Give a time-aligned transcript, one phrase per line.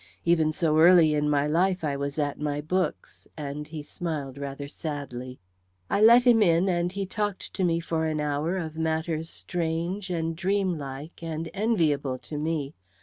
[0.25, 4.67] Even so early in my life I was at my books," and he smiled rather
[4.67, 5.37] sadly.
[5.91, 10.09] "I let him in and he talked to me for an hour of matters strange
[10.09, 12.73] and dreamlike, and enviable to me.